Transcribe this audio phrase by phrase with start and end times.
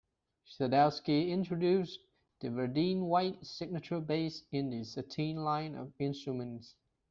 [0.47, 1.99] Sadowsky introduced
[2.39, 6.73] the Verdine White signature bass in the Satin line of instruments.